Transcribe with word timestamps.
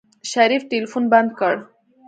شريف 0.31 0.61
ټلفون 0.71 1.03
بند 1.11 1.29
کړ. 1.39 1.53